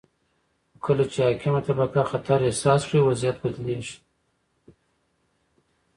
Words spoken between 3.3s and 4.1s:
بدلیږي.